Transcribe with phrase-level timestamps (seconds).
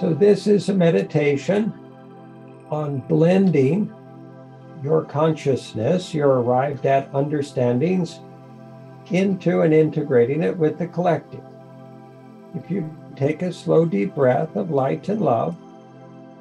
[0.00, 1.74] So, this is a meditation
[2.70, 3.92] on blending
[4.82, 8.20] your consciousness, your arrived at understandings,
[9.10, 11.44] into and integrating it with the collective.
[12.54, 15.54] If you take a slow, deep breath of light and love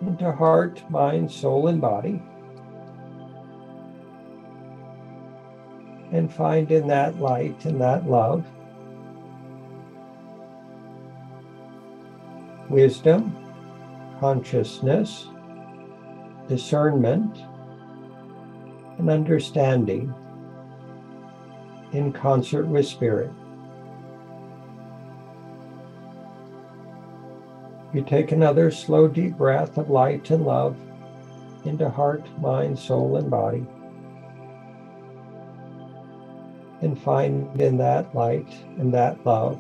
[0.04, 2.22] into heart, mind, soul, and body,
[6.14, 8.46] and find in that light and that love
[12.70, 13.36] wisdom,
[14.20, 15.28] consciousness,
[16.48, 17.38] discernment,
[18.98, 20.14] and understanding
[21.94, 23.32] in concert with Spirit.
[27.94, 30.78] You take another slow, deep breath of light and love
[31.66, 33.66] into heart, mind, soul, and body.
[36.82, 39.60] And find in that light and that love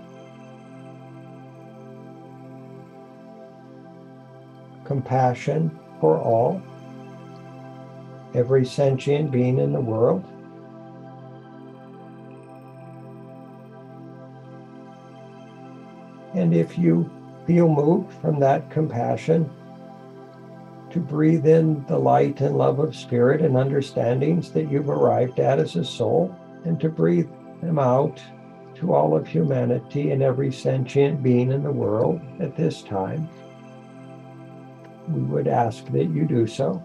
[4.83, 6.61] compassion for all,
[8.33, 10.23] every sentient being in the world.
[16.33, 17.09] And if you
[17.45, 19.49] feel moved from that compassion,
[20.91, 25.59] to breathe in the light and love of spirit and understandings that you've arrived at
[25.59, 27.29] as a soul, and to breathe
[27.61, 28.19] them out
[28.75, 33.29] to all of humanity and every sentient being in the world at this time
[35.09, 36.83] we would ask that you do so.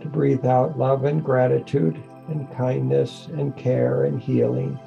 [0.00, 4.78] To breathe out love and gratitude and kindness and care and healing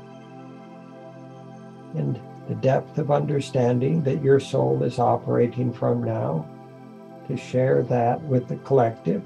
[1.95, 6.47] and the depth of understanding that your soul is operating from now,
[7.27, 9.23] to share that with the collective.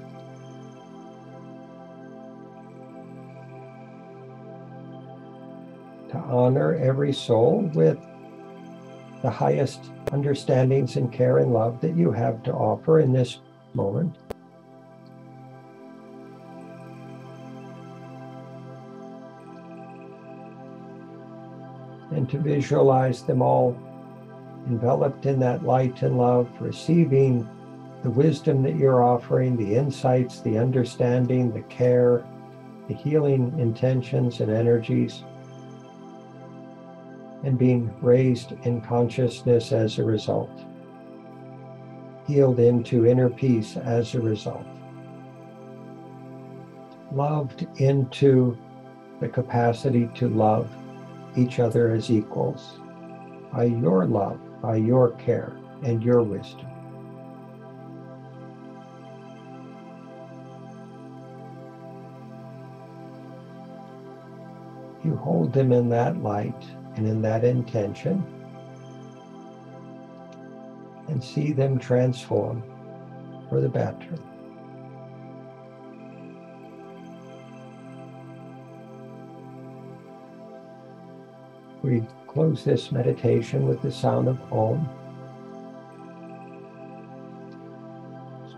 [6.10, 7.98] To honor every soul with
[9.22, 13.40] the highest understandings and care and love that you have to offer in this
[13.74, 14.16] moment.
[22.12, 23.76] And to visualize them all
[24.68, 27.48] enveloped in that light and love, receiving
[28.02, 32.24] the wisdom that you're offering, the insights, the understanding, the care,
[32.88, 35.24] the healing intentions and energies
[37.46, 40.50] and being raised in consciousness as a result,
[42.26, 44.66] healed into inner peace as a result,
[47.12, 48.58] loved into
[49.20, 50.68] the capacity to love
[51.36, 52.80] each other as equals
[53.52, 56.66] by your love, by your care, and your wisdom.
[65.04, 66.64] You hold them in that light
[66.96, 68.24] and in that intention
[71.08, 72.62] and see them transform
[73.48, 74.18] for the better.
[81.82, 84.88] We close this meditation with the sound of Om,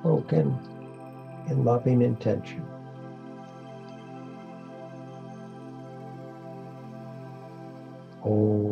[0.00, 0.58] spoken
[1.50, 2.64] in loving intention.
[8.22, 8.67] 哦。